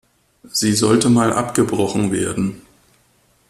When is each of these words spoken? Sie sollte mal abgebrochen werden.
Sie 0.51 0.73
sollte 0.73 1.11
mal 1.11 1.31
abgebrochen 1.31 2.11
werden. 2.11 2.63